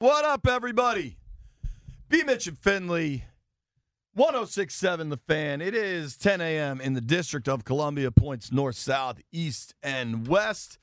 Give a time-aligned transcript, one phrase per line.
[0.00, 1.16] What up, everybody?
[2.08, 2.22] B.
[2.22, 3.24] Mitch and Finley,
[4.14, 5.60] 1067 The Fan.
[5.60, 6.80] It is 10 a.m.
[6.80, 10.78] in the District of Columbia, points north, south, east, and west.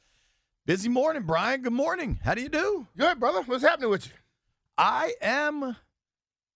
[0.66, 1.62] Busy morning, Brian.
[1.62, 2.20] Good morning.
[2.26, 2.88] How do you do?
[2.98, 3.42] Good, brother.
[3.44, 4.14] What's happening with you?
[4.78, 5.78] I am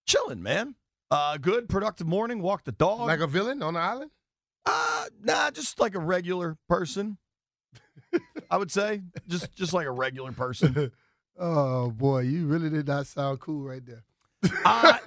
[0.05, 0.75] chilling, man.
[1.09, 2.41] Uh, good, productive morning.
[2.41, 3.07] Walk the dog.
[3.07, 4.11] Like a villain on the island?
[4.65, 7.19] Uh, nah, just like a regular person.
[8.51, 10.91] I would say just just like a regular person.
[11.39, 14.03] oh boy, you really did not sound cool right there.
[14.43, 14.97] uh,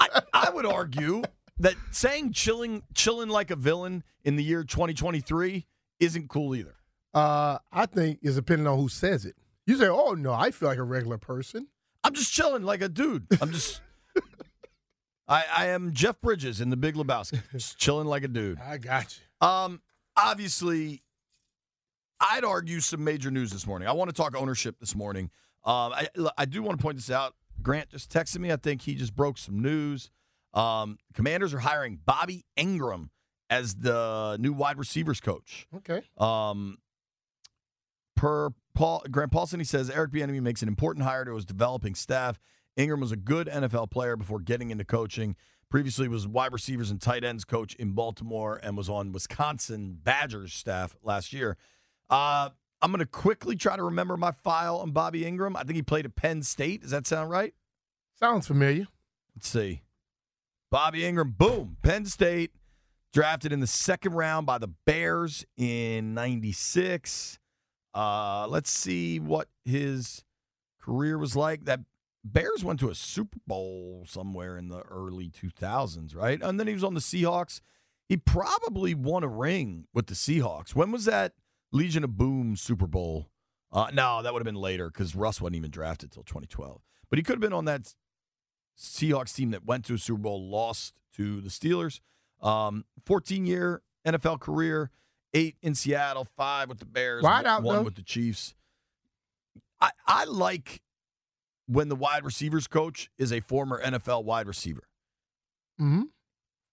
[0.00, 1.22] I, I would argue
[1.58, 5.66] that saying chilling chilling like a villain in the year 2023
[6.00, 6.76] isn't cool either.
[7.14, 9.34] Uh, I think it's depending on who says it.
[9.66, 11.68] You say, "Oh no, I feel like a regular person."
[12.04, 13.26] I'm just chilling like a dude.
[13.40, 13.80] I'm just.
[15.28, 18.58] I, I am Jeff Bridges in The Big Lebowski, just chilling like a dude.
[18.60, 19.46] I got you.
[19.46, 19.82] Um,
[20.16, 21.02] obviously,
[22.20, 23.88] I'd argue some major news this morning.
[23.88, 25.30] I want to talk ownership this morning.
[25.68, 26.08] Um, I,
[26.38, 27.34] I do want to point this out.
[27.60, 28.50] Grant just texted me.
[28.50, 30.10] I think he just broke some news.
[30.54, 33.10] Um, commanders are hiring Bobby Engram
[33.50, 35.66] as the new wide receivers coach.
[35.76, 36.00] Okay.
[36.16, 36.78] Um,
[38.16, 41.94] per Paul Grant Paulsen, he says Eric Bieniemy makes an important hire to his developing
[41.94, 42.40] staff.
[42.78, 45.36] Engram was a good NFL player before getting into coaching.
[45.70, 50.54] Previously was wide receivers and tight ends coach in Baltimore and was on Wisconsin Badgers
[50.54, 51.58] staff last year.
[52.08, 55.56] Uh, I'm going to quickly try to remember my file on Bobby Engram.
[55.56, 56.82] I think he played at Penn State.
[56.82, 57.54] Does that sound right?
[58.18, 58.86] Sounds familiar.
[59.34, 59.82] Let's see.
[60.70, 62.52] Bobby Engram, boom, Penn State,
[63.12, 67.38] drafted in the second round by the Bears in 96.
[67.94, 70.24] Uh, let's see what his
[70.80, 71.64] career was like.
[71.64, 71.80] That
[72.22, 76.40] Bears went to a Super Bowl somewhere in the early 2000s, right?
[76.42, 77.60] And then he was on the Seahawks.
[78.08, 80.74] He probably won a ring with the Seahawks.
[80.74, 81.32] When was that
[81.72, 83.28] Legion of Boom Super Bowl?
[83.70, 86.80] Uh, no, that would have been later because Russ wasn't even drafted till 2012.
[87.10, 87.94] But he could have been on that
[88.78, 92.00] Seahawks team that went to a Super Bowl, lost to the Steelers.
[92.40, 94.90] Um, 14 year NFL career,
[95.34, 97.82] eight in Seattle, five with the Bears, Wide out, one though.
[97.82, 98.54] with the Chiefs.
[99.80, 100.80] I, I like
[101.66, 104.88] when the wide receivers coach is a former NFL wide receiver.
[105.80, 106.02] Mm-hmm.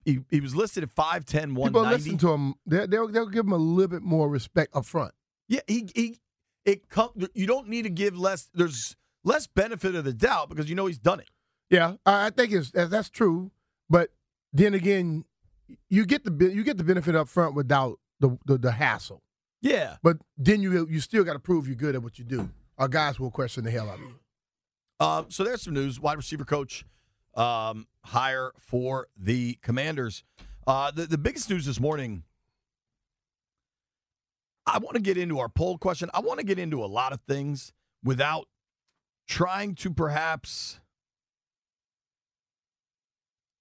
[0.05, 2.53] He, he was listed at 5'10, People listen to him.
[2.65, 5.13] They, they'll they'll give him a little bit more respect up front.
[5.47, 6.19] Yeah, he he
[6.63, 10.69] it come, you don't need to give less there's less benefit of the doubt because
[10.69, 11.29] you know he's done it.
[11.71, 13.51] Yeah, I I think it's that's true.
[13.89, 14.11] But
[14.53, 15.25] then again,
[15.89, 19.21] you get the you get the benefit up front without the the, the hassle.
[19.61, 19.97] Yeah.
[20.03, 22.49] But then you you still got to prove you're good at what you do.
[22.77, 24.15] Our guys will question the hell out of you.
[24.99, 25.99] Um, so there's some news.
[25.99, 26.85] Wide receiver coach
[27.35, 30.23] um, hire for the Commanders.
[30.67, 32.23] Uh, the, the biggest news this morning,
[34.65, 36.09] I want to get into our poll question.
[36.13, 37.71] I want to get into a lot of things
[38.03, 38.47] without
[39.27, 40.79] trying to perhaps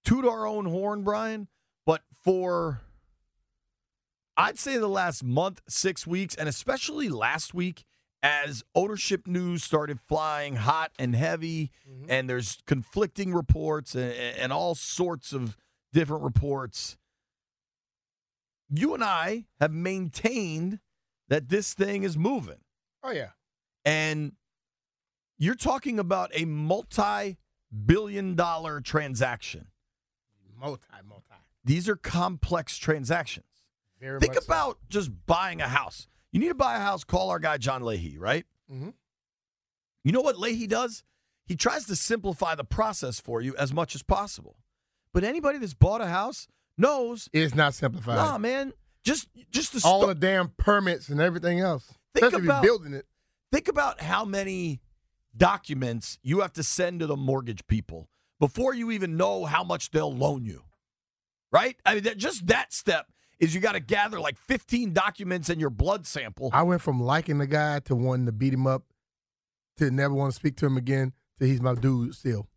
[0.03, 1.47] toot our own horn, Brian,
[1.85, 2.81] but for
[4.37, 7.85] I'd say the last month, six weeks, and especially last week,
[8.25, 12.09] as ownership news started flying hot and heavy, mm-hmm.
[12.09, 15.55] and there's conflicting reports and, and all sorts of
[15.93, 16.97] different reports.
[18.67, 20.79] You and I have maintained
[21.29, 22.61] that this thing is moving.
[23.03, 23.29] Oh yeah.
[23.85, 24.31] And
[25.37, 27.37] you're talking about a multi
[27.85, 29.67] billion dollar transaction.
[30.59, 31.21] Multi, multi.
[31.63, 33.45] These are complex transactions.
[34.01, 34.51] Very Think much so.
[34.51, 36.07] about just buying a house.
[36.35, 38.45] You need to buy a house, call our guy John Leahy, right?
[38.69, 38.93] Mhm.
[40.03, 41.05] You know what Leahy does?
[41.45, 44.57] He tries to simplify the process for you as much as possible.
[45.13, 48.17] But anybody that's bought a house knows, It's not simplified.
[48.17, 51.93] nah, man, just just the All sto- the damn permits and everything else.
[52.13, 53.05] Think Especially about- if you're building it.
[53.53, 54.81] think about how many
[55.37, 58.09] documents you have to send to the mortgage people
[58.41, 60.65] before you even know how much they'll loan you.
[61.49, 61.79] Right?
[61.85, 63.09] I mean, that, just that step
[63.39, 66.49] is you got to gather like 15 documents and your blood sample.
[66.53, 68.83] I went from liking the guy to wanting to beat him up
[69.77, 72.47] to never want to speak to him again to he's my dude still.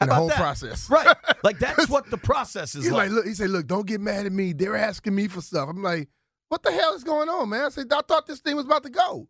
[0.00, 0.36] In the whole that?
[0.36, 0.90] process.
[0.90, 1.16] Right.
[1.44, 3.08] Like that's what the process is He's like.
[3.08, 4.52] like, look, he said, look, don't get mad at me.
[4.52, 5.68] They're asking me for stuff.
[5.68, 6.08] I'm like,
[6.48, 7.66] what the hell is going on, man?
[7.66, 9.28] I said, I thought this thing was about to go.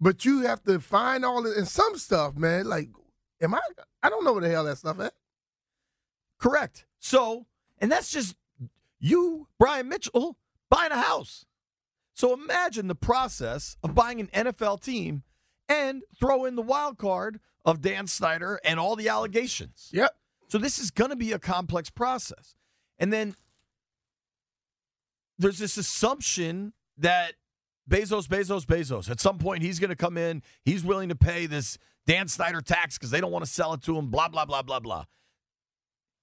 [0.00, 2.66] But you have to find all the and some stuff, man.
[2.66, 2.90] Like,
[3.40, 3.60] am I
[4.02, 5.14] I don't know where the hell that stuff at.
[6.38, 6.86] Correct.
[7.00, 7.46] So,
[7.78, 8.36] and that's just
[9.00, 10.36] you, Brian Mitchell,
[10.70, 11.44] buying a house.
[12.14, 15.22] So imagine the process of buying an NFL team
[15.68, 19.90] and throw in the wild card of Dan Snyder and all the allegations.
[19.92, 20.14] Yep.
[20.48, 22.56] So this is going to be a complex process.
[22.98, 23.34] And then
[25.38, 27.34] there's this assumption that
[27.88, 31.46] Bezos, Bezos, Bezos, at some point he's going to come in, he's willing to pay
[31.46, 34.44] this Dan Snyder tax because they don't want to sell it to him, blah, blah,
[34.44, 35.04] blah, blah, blah.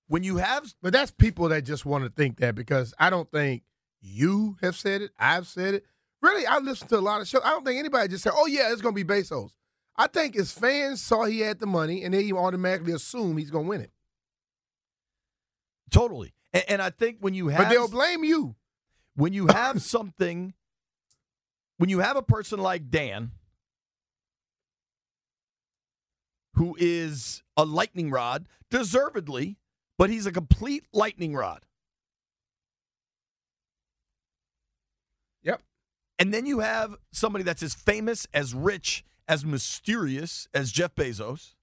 [0.07, 3.30] When you have But that's people that just want to think that because I don't
[3.31, 3.63] think
[4.02, 5.12] you have said it.
[5.18, 5.86] I've said it.
[6.22, 7.42] Really, I listen to a lot of shows.
[7.44, 9.52] I don't think anybody just said, "Oh yeah, it's going to be Bezos."
[9.96, 13.66] I think his fans saw he had the money and they automatically assume he's going
[13.66, 13.92] to win it.
[15.90, 18.56] totally, and, and I think when you have, But they'll blame you.
[19.16, 20.54] when you have something,
[21.78, 23.31] when you have a person like Dan,
[26.56, 29.57] who is a lightning rod, deservedly,
[29.97, 31.65] but he's a complete lightning rod.
[35.44, 35.62] Yep.
[36.19, 41.56] And then you have somebody that's as famous, as rich, as mysterious as Jeff Bezos.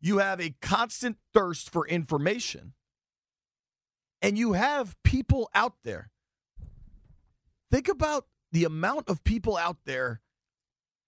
[0.00, 2.74] You have a constant thirst for information.
[4.20, 6.10] And you have people out there.
[7.70, 10.20] Think about the amount of people out there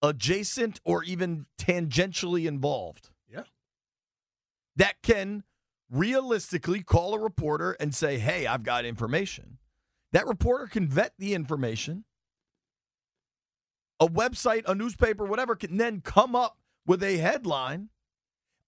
[0.03, 3.11] adjacent or even tangentially involved.
[3.31, 3.45] Yeah.
[4.77, 5.45] That can
[5.91, 9.59] realistically call a reporter and say, hey, I've got information.
[10.13, 12.05] That reporter can vet the information.
[14.01, 17.89] A website, a newspaper, whatever can then come up with a headline.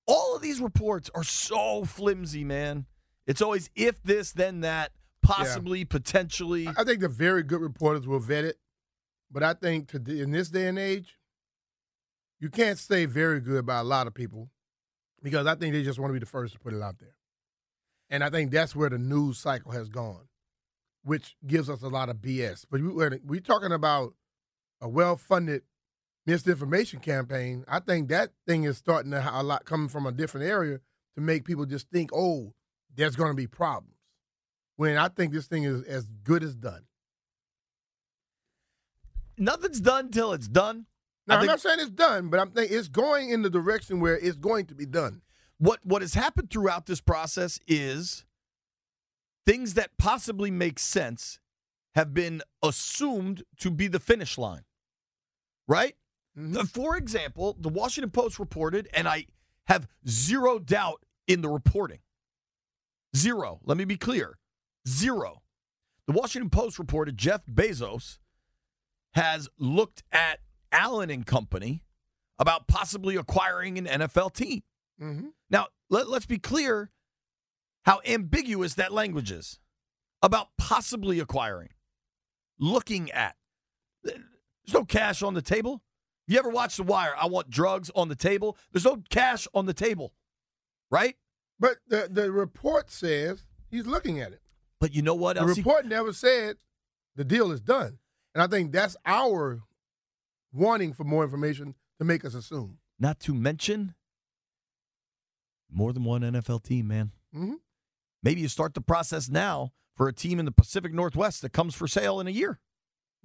[0.07, 2.87] All of these reports are so flimsy, man.
[3.27, 4.93] It's always if this, then that,
[5.23, 6.67] possibly, potentially.
[6.67, 8.57] I think the very good reporters will vet it,
[9.31, 11.19] but I think today, in this day and age,
[12.41, 14.49] you can't say very good by a lot of people
[15.23, 17.15] because I think they just want to be the first to put it out there.
[18.11, 20.29] And I think that's where the news cycle has gone,
[21.05, 22.65] which gives us a lot of BS.
[22.71, 24.15] But we, we're, we're talking about
[24.81, 25.63] a well-funded
[26.27, 27.65] misinformation campaign.
[27.69, 30.81] I think that thing is starting to a lot coming from a different area
[31.15, 32.55] to make people just think, oh,
[32.95, 33.95] there's going to be problems.
[34.77, 36.85] When I think this thing is as good as done.
[39.37, 40.87] Nothing's done till it's done.
[41.29, 44.01] Now, I I'm not saying it's done, but I'm thinking it's going in the direction
[44.01, 45.23] where it's going to be done.
[45.59, 48.25] what what has happened throughout this process is
[49.47, 51.39] things that possibly make sense
[51.95, 54.65] have been assumed to be the finish line.
[55.67, 55.97] Right?
[56.37, 56.57] Mhm.
[56.57, 59.27] Uh, For example, the Washington Post reported, and I
[59.67, 62.01] have zero doubt in the reporting.
[63.17, 63.61] Zero.
[63.65, 64.39] Let me be clear.
[64.87, 65.43] Zero.
[66.07, 68.19] The Washington Post reported Jeff Bezos
[69.15, 70.41] has looked at
[70.73, 71.83] Allen and Company
[72.39, 74.63] about possibly acquiring an NFL team.
[75.01, 75.29] Mm-hmm.
[75.51, 76.91] Now, let, let's be clear
[77.85, 79.59] how ambiguous that language is
[80.23, 81.71] about possibly acquiring,
[82.59, 83.37] looking at.
[84.03, 84.19] There's
[84.73, 85.83] no cash on the table.
[86.27, 87.15] You ever watch The Wire?
[87.19, 88.57] I want drugs on the table.
[88.73, 90.13] There's no cash on the table,
[90.91, 91.17] right?
[91.59, 94.43] But the, the report says he's looking at it.
[94.81, 96.57] But you know what The report never said
[97.17, 97.99] the deal is done.
[98.35, 99.63] And I think that's our
[100.53, 102.79] wanting for more information to make us assume.
[102.99, 103.95] Not to mention
[105.71, 107.13] more than one NFL team, man.
[107.35, 107.55] Mm-hmm.
[108.23, 111.75] Maybe you start the process now for a team in the Pacific Northwest that comes
[111.75, 112.61] for sale in a year,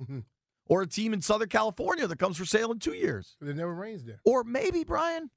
[0.02, 0.20] Mm-hmm.
[0.66, 3.36] or a team in Southern California that comes for sale in two years.
[3.40, 4.19] But it never rains there.
[4.26, 5.30] Or maybe, Brian,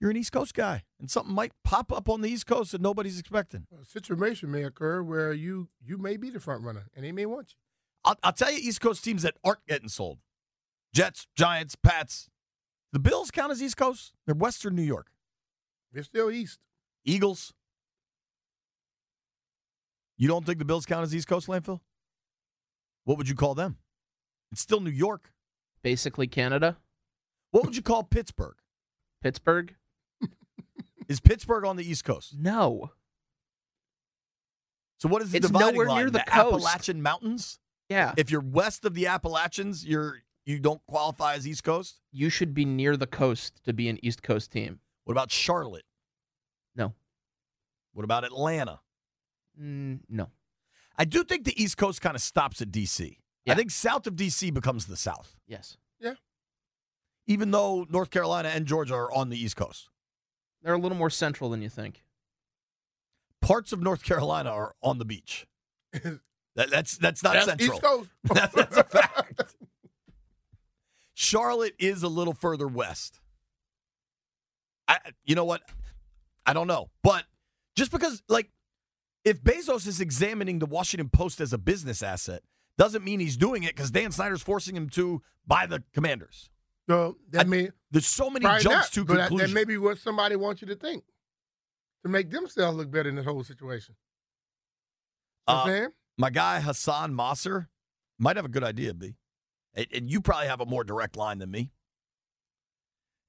[0.00, 2.80] you're an East Coast guy and something might pop up on the East Coast that
[2.80, 3.66] nobody's expecting.
[3.80, 7.26] A situation may occur where you you may be the front runner and they may
[7.26, 7.56] want you.
[8.04, 10.18] I'll, I'll tell you East Coast teams that aren't getting sold
[10.94, 12.28] Jets, Giants, Pats.
[12.92, 14.12] The Bills count as East Coast.
[14.26, 15.08] They're Western New York.
[15.92, 16.58] They're still east.
[17.04, 17.52] Eagles.
[20.16, 21.80] You don't think the Bills count as East Coast landfill?
[23.04, 23.78] What would you call them?
[24.52, 25.30] It's still New York.
[25.82, 26.76] Basically, Canada,
[27.52, 28.56] What would you call Pittsburgh?
[29.22, 29.76] Pittsburgh.
[31.08, 32.34] Is Pittsburgh on the East Coast?
[32.38, 32.90] No,
[34.98, 35.98] So what is the It's dividing nowhere line?
[35.98, 36.30] near the coast.
[36.36, 37.59] Appalachian Mountains?
[37.90, 42.00] Yeah, If you're west of the Appalachians, you're you don't qualify as East Coast.
[42.10, 44.80] you should be near the coast to be an East Coast team.
[45.04, 45.84] What about Charlotte?
[46.74, 46.94] No,
[47.92, 48.80] What about Atlanta?
[49.60, 50.30] mm, no.
[50.96, 53.18] I do think the East Coast kind of stops at DC.
[53.48, 56.14] I think south of DC becomes the South, Yes, Yeah.
[57.26, 59.88] even though North Carolina and Georgia are on the East Coast.
[60.62, 62.04] they're a little more central than you think.
[63.40, 65.46] Parts of North Carolina are on the beach.
[66.56, 67.72] That, that's that's not That's central.
[67.74, 68.10] East Coast.
[68.24, 69.54] That's- that's a fact.
[71.14, 73.20] Charlotte is a little further west.
[74.88, 75.62] I, you know what?
[76.46, 77.24] I don't know, but
[77.76, 78.50] just because, like,
[79.24, 82.42] if Bezos is examining the Washington Post as a business asset,
[82.78, 86.48] doesn't mean he's doing it because Dan Snyder's forcing him to buy the Commanders.
[86.88, 89.48] so that I- may There's so many jumps not, to that, conclusion.
[89.50, 91.04] that may be what somebody wants you to think
[92.02, 93.94] to make themselves look better in this whole situation.
[95.48, 95.88] You know what I'm Uh, saying?
[96.18, 97.68] My guy Hassan Masser
[98.18, 99.14] might have a good idea, B.
[99.74, 101.70] And, you probably have a more direct line than me.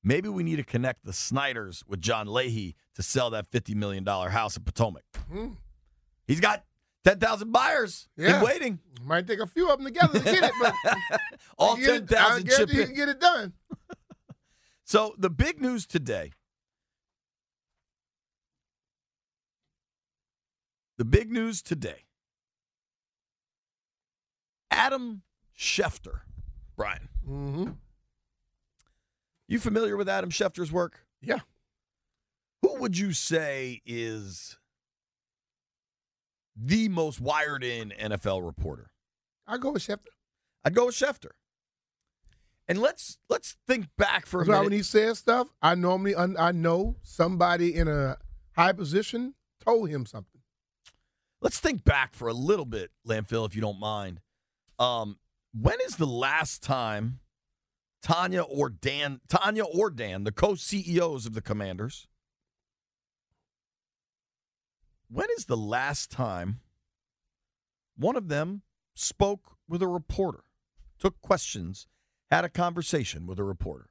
[0.04, 4.06] Maybe we need to connect the Snyders with John Leahy to sell that $50 million
[4.06, 5.04] house in Potomac.
[5.32, 5.50] Hmm.
[6.26, 6.64] He's got
[7.06, 8.38] 10,000 buyers Yeah.
[8.40, 8.80] in waiting.
[9.06, 10.74] Might take a few of them together to get it, but
[11.60, 13.54] All you get it- 10,000 chip you can get it done.
[14.84, 16.34] So the big news today.
[20.98, 22.04] The big news today.
[24.72, 25.22] Adam
[25.58, 26.22] Schefter.
[26.76, 27.72] Brian, Mm-hmm.
[29.48, 31.06] you familiar with Adam Schefter's work?
[31.22, 31.40] Yeah.
[32.64, 34.58] Who would you say is
[36.56, 38.92] the most wired in NFL reporter?
[39.48, 40.08] I go with Schefter.
[40.64, 41.32] I'd go with Schefter.
[42.68, 44.64] And let's let's think back for a minute.
[44.64, 48.18] when he says stuff, I normally un- I know somebody in a
[48.56, 50.42] high position told him something.
[51.42, 54.22] Let's think back for a little bit, Landfill, if you don't mind.
[54.82, 55.20] Um,
[55.54, 57.20] when is the last time
[58.02, 62.08] Tanya or Dan, Tanya or Dan, the co-CEOs of the Commanders,
[65.08, 66.62] when is the last time
[67.96, 68.64] one of them
[68.96, 70.46] spoke with a reporter,
[70.98, 71.86] took questions,
[72.32, 73.90] had a conversation with a reporter?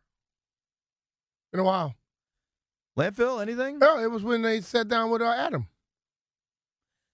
[1.52, 1.94] In a while.
[2.98, 3.78] Landfill, anything?
[3.78, 5.68] No, it was when they sat down with uh, Adam.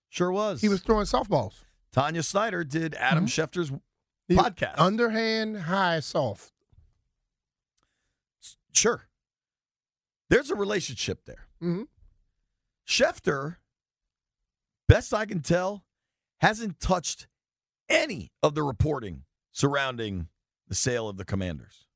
[0.08, 0.62] Sure was.
[0.62, 1.65] He was throwing softballs.
[1.96, 3.28] Tanya Snyder did Adam Mhm.
[3.28, 3.72] Schefter's
[4.28, 4.74] He- podcast.
[4.78, 6.52] Underhand, high, soft.
[8.72, 9.08] Sure.
[10.28, 11.48] There's a relationship there.
[11.58, 11.84] hmm
[12.86, 13.56] Schefter,
[14.86, 15.86] best I can tell,
[16.40, 17.26] hasn't touched
[17.88, 20.28] any of the reporting surrounding
[20.68, 21.86] the sale of the commanders.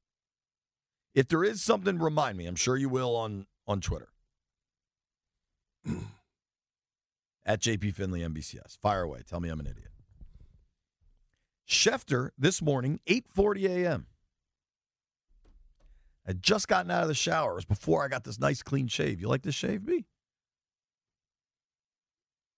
[1.14, 2.46] If there is something, remind me.
[2.46, 4.08] I'm sure you will on, on Twitter.
[7.44, 8.78] At JP Finley NBCS.
[8.78, 9.22] Fire away.
[9.26, 9.89] Tell me I'm an idiot.
[11.70, 14.06] Schefter this morning, 8:40 a.m.
[16.26, 17.52] I'd just gotten out of the shower.
[17.52, 19.20] It was before I got this nice clean shave.
[19.20, 20.04] You like this shave, B?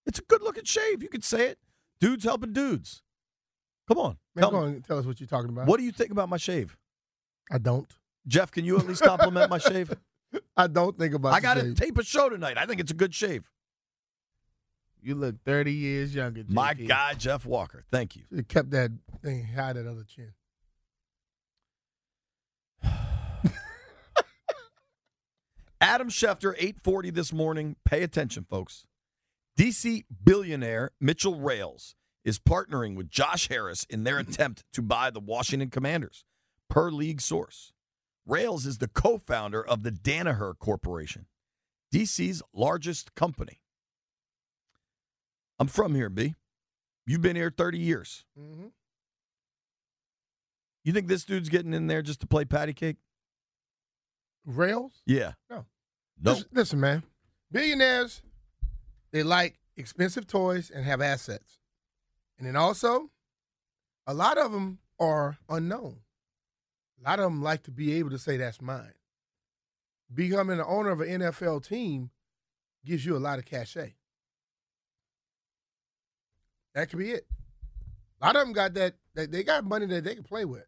[0.07, 1.03] It's a good looking shave.
[1.03, 1.59] You could say it.
[2.01, 3.03] Dudes helping dudes.
[3.87, 4.17] Come on.
[4.35, 5.67] Man, Tell on tell us what you're talking about.
[5.67, 6.77] What do you think about my shave?
[7.51, 7.91] I don't.
[8.27, 9.93] Jeff, can you at least compliment my shave?
[10.57, 11.37] I don't think about it.
[11.37, 12.57] I got to tape a show tonight.
[12.57, 13.51] I think it's a good shave.
[15.03, 16.45] You look 30 years younger.
[16.47, 16.89] My JP.
[16.89, 17.85] guy, Jeff Walker.
[17.91, 18.23] Thank you.
[18.31, 20.33] Should've kept that thing high, that other chin.
[25.81, 27.75] Adam Schefter, 840 this morning.
[27.85, 28.87] Pay attention, folks.
[29.59, 35.19] DC billionaire Mitchell Rales is partnering with Josh Harris in their attempt to buy the
[35.19, 36.25] Washington Commanders,
[36.71, 37.73] per league source.
[38.25, 41.27] Rales is the co founder of the Danaher Corporation,
[41.93, 43.62] DC's largest company.
[45.63, 46.35] I'm from here, B.
[47.07, 48.25] You've been here 30 years.
[48.37, 48.67] Mm-hmm.
[50.83, 52.97] You think this dude's getting in there just to play patty cake?
[54.45, 55.03] Rales?
[55.07, 55.35] Yeah.
[55.49, 55.67] No.
[56.21, 56.33] No.
[56.33, 57.05] Listen, listen, man.
[57.53, 58.23] Billionaires,
[59.13, 61.59] they like expensive toys and have assets.
[62.39, 63.11] And then also,
[64.05, 65.99] a lot of them are unknown.
[67.01, 68.95] A lot of them like to be able to say, that's mine.
[70.13, 72.11] Becoming the owner of an NFL team
[72.85, 73.95] gives you a lot of cachet.
[76.75, 77.27] That could be it.
[78.21, 80.67] A lot of them got that, they got money that they can play with.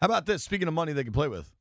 [0.00, 0.42] How about this?
[0.42, 1.52] Speaking of money they can play with,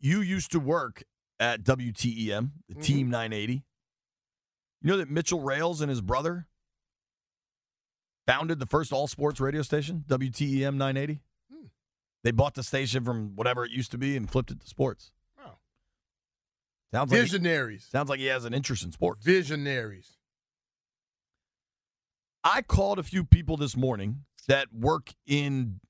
[0.00, 1.04] you used to work
[1.38, 2.82] at WTEM, the Mhm.
[2.82, 3.64] Team 980.
[4.82, 6.48] You know that Mitchell Rales and his brother
[8.26, 11.20] founded the first all sports radio station, WTEM 980?
[11.50, 11.66] Hmm.
[12.24, 15.12] They bought the station from whatever it used to be and flipped it to sports.
[15.36, 15.58] Wow.
[16.92, 17.84] Sounds like, he, Visionaries.
[17.84, 19.22] sounds like he has an interest in sports.
[19.22, 20.16] Visionaries.
[22.42, 25.80] I called a few people this morning that work in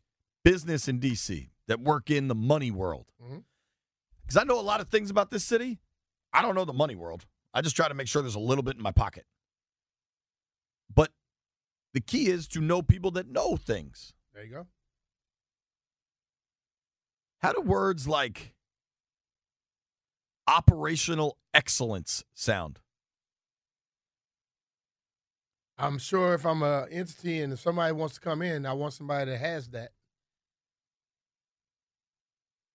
[0.45, 3.07] business in DC, that work in the money world.
[3.23, 3.38] Mm-hmm.
[4.23, 5.78] Because I know a lot of things about this city.
[6.33, 7.26] I don't know the money world.
[7.52, 9.26] I just try to make sure there's a little bit in my pocket.
[10.95, 11.11] But
[11.95, 14.12] the key is to know people that know things.
[14.35, 14.66] There you go.
[17.40, 18.54] How do words like
[20.47, 22.80] operational excellence sound?
[25.80, 28.92] I'm sure if I'm a entity and if somebody wants to come in, I want
[28.92, 29.92] somebody that has that.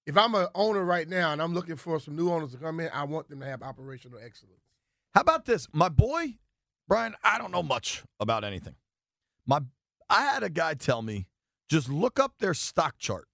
[0.07, 2.79] If I'm an owner right now and I'm looking for some new owners to come
[2.79, 4.61] in, I want them to have operational excellence.
[5.13, 5.67] How about this?
[5.71, 6.37] My boy,
[6.87, 8.75] Brian, I don't know much about anything.
[9.45, 9.61] My
[10.09, 11.27] I had a guy tell me,
[11.69, 13.27] just look up their stock chart.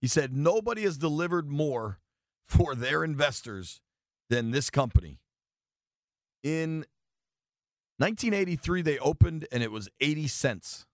[0.00, 2.00] He said nobody has delivered more
[2.46, 3.80] for their investors
[4.30, 5.20] than this company.
[6.42, 6.84] In
[7.98, 10.86] 1983 they opened and it was 80 cents.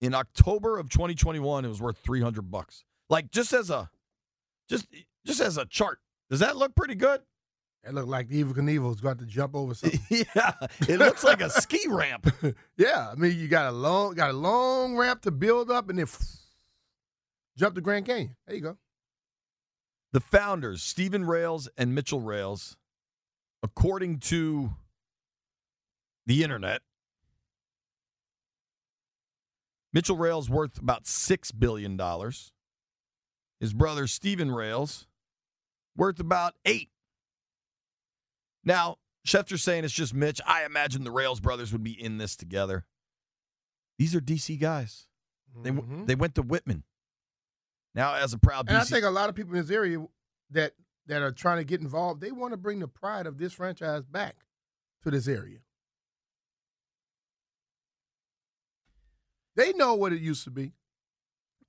[0.00, 2.84] in October of 2021, it was worth 300 bucks.
[3.08, 3.90] Like just as a,
[4.68, 4.86] just
[5.26, 5.98] just as a chart,
[6.30, 7.20] does that look pretty good?
[7.82, 10.00] It looked like Evel Knievel's got to jump over something.
[10.10, 12.32] yeah, it looks like a ski ramp.
[12.76, 15.98] yeah, I mean you got a long got a long ramp to build up and
[15.98, 16.06] then
[17.56, 18.36] jump to Grand Canyon.
[18.46, 18.78] There you go.
[20.12, 22.76] The founders, Steven Rales and Mitchell Rales,
[23.62, 24.70] according to
[26.26, 26.82] the internet,
[29.92, 32.52] Mitchell Rales worth about six billion dollars.
[33.60, 35.06] His brother Steven Rales
[35.96, 36.90] worth about eight.
[38.64, 40.40] Now, Schefter's saying it's just Mitch.
[40.46, 42.86] I imagine the Rales brothers would be in this together.
[43.98, 45.06] These are DC guys.
[45.62, 46.06] They Mhm.
[46.06, 46.84] they went to Whitman.
[47.94, 49.98] Now, as a proud and I think a lot of people in this area
[50.50, 50.72] that
[51.06, 54.04] that are trying to get involved, they want to bring the pride of this franchise
[54.04, 54.36] back
[55.02, 55.58] to this area.
[59.56, 60.72] They know what it used to be.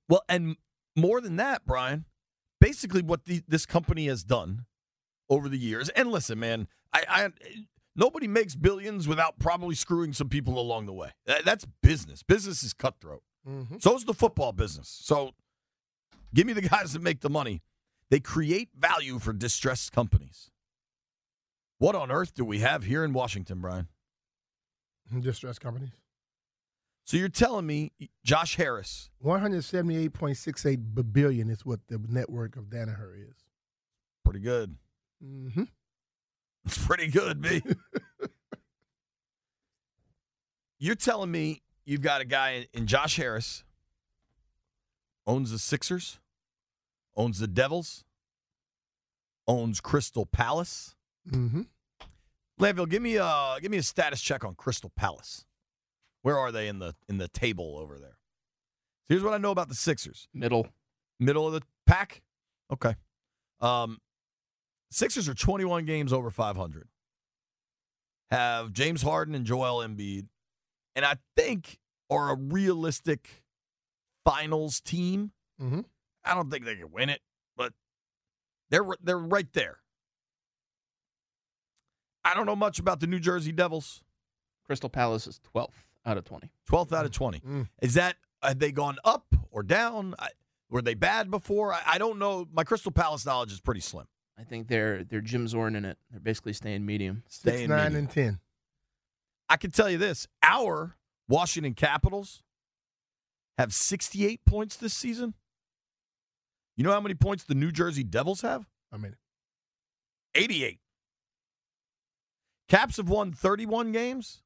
[0.08, 0.56] Well, and
[0.96, 2.04] more than that, Brian,
[2.60, 4.66] basically what the, this company has done
[5.28, 5.88] over the years.
[5.90, 7.28] And listen, man, I, I
[7.96, 11.10] nobody makes billions without probably screwing some people along the way.
[11.44, 12.22] That's business.
[12.22, 13.22] Business is cutthroat.
[13.48, 13.76] Mm-hmm.
[13.80, 14.88] So is the football business.
[14.88, 15.32] So
[16.34, 17.62] give me the guys that make the money.
[18.10, 20.50] They create value for distressed companies.
[21.78, 23.88] What on earth do we have here in Washington, Brian?
[25.20, 25.90] Distress companies.
[27.04, 27.90] So you're telling me
[28.24, 30.78] Josh Harris, One hundred seventy-eight point six eight
[31.12, 33.34] billion is what the network of Danaher is.
[34.24, 34.76] pretty good.
[35.22, 35.64] Mm-hmm.
[36.64, 37.62] It's pretty good, B.
[40.78, 43.64] You're telling me you've got a guy in Josh Harris,
[45.26, 46.18] owns the Sixers,
[47.16, 48.04] owns the Devils,
[49.46, 50.94] owns Crystal Palace.
[51.30, 51.62] Mm-hmm.
[52.60, 55.46] Landville, give me a give me a status check on Crystal Palace.
[56.22, 58.18] Where are they in the in the table over there?
[59.08, 60.28] Here's what I know about the Sixers.
[60.32, 60.68] Middle.
[61.18, 62.22] Middle of the pack?
[62.72, 62.94] Okay.
[63.60, 63.98] Um
[64.90, 66.88] Sixers are 21 games over 500.
[68.30, 70.26] Have James Harden and Joel Embiid.
[70.94, 71.78] And I think
[72.10, 73.42] are a realistic
[74.24, 75.32] finals team.
[75.60, 75.80] Mm-hmm.
[76.24, 77.20] I don't think they can win it,
[77.56, 77.72] but
[78.70, 79.78] they're they're right there.
[82.24, 84.02] I don't know much about the New Jersey Devils.
[84.64, 85.70] Crystal Palace is 12th
[86.06, 86.50] out of 20.
[86.70, 87.40] 12th out of 20.
[87.40, 87.68] Mm.
[87.80, 90.14] Is that have they gone up or down?
[90.18, 90.28] I,
[90.70, 91.72] were they bad before?
[91.74, 92.46] I, I don't know.
[92.52, 94.06] My Crystal Palace knowledge is pretty slim.
[94.38, 95.98] I think they're they're Jim Zorn in it.
[96.10, 97.22] They're basically staying medium.
[97.28, 97.96] Stay Six, nine, medium.
[97.96, 98.40] and ten.
[99.48, 100.96] I can tell you this: our
[101.28, 102.42] Washington Capitals
[103.58, 105.34] have 68 points this season.
[106.76, 108.66] You know how many points the New Jersey Devils have?
[108.92, 109.16] I mean,
[110.34, 110.78] 88.
[112.68, 114.42] Caps have won 31 games.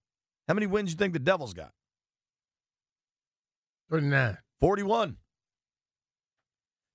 [0.49, 1.73] How many wins do you think the Devils got?
[3.91, 4.39] thirty-nine.
[4.59, 5.17] 41.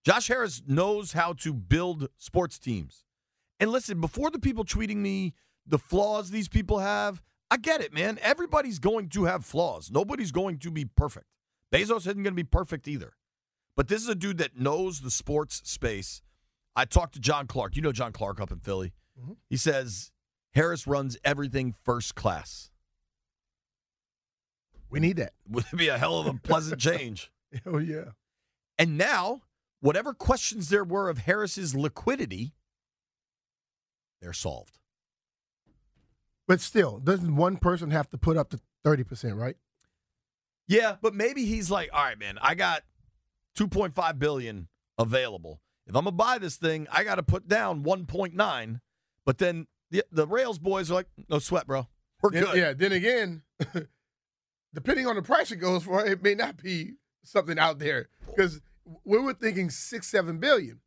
[0.05, 3.05] Josh Harris knows how to build sports teams.
[3.59, 5.33] And listen, before the people tweeting me
[5.65, 8.17] the flaws these people have, I get it, man.
[8.21, 9.91] Everybody's going to have flaws.
[9.91, 11.27] Nobody's going to be perfect.
[11.71, 13.13] Bezos isn't going to be perfect either.
[13.81, 16.21] But this is a dude that knows the sports space.
[16.75, 17.75] I talked to John Clark.
[17.75, 18.93] You know John Clark up in Philly.
[19.19, 19.37] Mhm.
[19.49, 20.11] He says
[20.53, 22.69] Harris runs everything first class.
[24.91, 25.33] We need that.
[25.49, 27.31] Would be a hell of a pleasant change.
[27.65, 28.11] Oh yeah.
[28.77, 29.41] And now,
[29.79, 32.53] whatever questions there were of Harris's liquidity,
[34.21, 34.77] they're solved.
[36.47, 39.57] But still, doesn't one person have to put up to thirty percent, right?
[40.67, 42.83] Yeah, but maybe he's like, all right, man, I got
[43.57, 45.61] 2.5 billion available.
[45.87, 48.79] If I'm gonna buy this thing, I got to put down 1.9.
[49.25, 51.87] But then the, the Rales boys are like, no sweat, bro.
[52.21, 52.55] We're Then- good.
[52.57, 52.73] yeah.
[52.73, 53.41] Then again,
[54.73, 58.61] depending on the price it goes for, it may not be something out there because
[59.03, 60.79] we were thinking six, seven billion.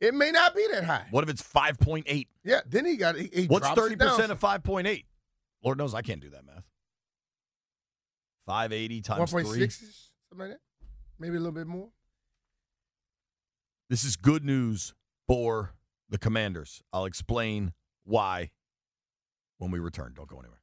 [0.00, 1.06] It may not be that high.
[1.10, 2.26] What if it's 5.8?
[2.44, 2.60] Yeah.
[2.66, 3.16] Then he got.
[3.16, 5.04] He, he What's 30% of 5.8?
[5.64, 6.64] Lord knows I can't do that math.
[8.46, 9.58] 580 one times point 3.
[9.60, 10.60] six, something like that.
[11.18, 11.88] Maybe a little bit more.
[13.92, 14.94] This is good news
[15.28, 15.74] for
[16.08, 16.82] the Commanders.
[16.94, 17.74] I'll explain
[18.04, 18.50] why
[19.58, 20.14] when we return.
[20.16, 20.60] Don't go anywhere.